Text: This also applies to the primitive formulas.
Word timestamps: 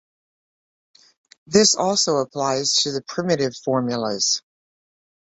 This 1.45 1.75
also 1.75 2.17
applies 2.21 2.73
to 2.77 2.91
the 2.91 3.03
primitive 3.03 3.55
formulas. 3.55 4.41